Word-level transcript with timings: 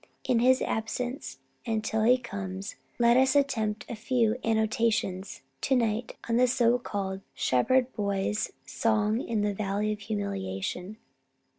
In 0.27 0.39
his 0.39 0.63
absence, 0.63 1.37
and 1.63 1.83
till 1.83 2.01
he 2.01 2.17
comes, 2.17 2.75
let 2.97 3.17
us 3.17 3.35
attempt 3.35 3.85
a 3.87 3.95
few 3.95 4.35
annotations 4.43 5.43
to 5.61 5.75
night 5.75 6.17
on 6.27 6.37
this 6.37 6.55
so 6.55 6.79
called 6.79 7.21
shepherd 7.35 7.93
boy's 7.93 8.51
song 8.65 9.21
in 9.21 9.41
the 9.43 9.53
Valley 9.53 9.93
of 9.93 9.99
Humiliation. 9.99 10.97